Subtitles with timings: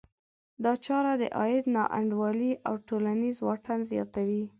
[0.63, 4.43] دا چاره د عاید نا انډولي او ټولنیز واټن زیاتوي.